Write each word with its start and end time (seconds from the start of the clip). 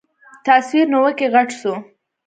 تصوير 0.45 0.85
نوکى 0.93 1.27
غټ 1.33 1.49
سو. 1.61 1.73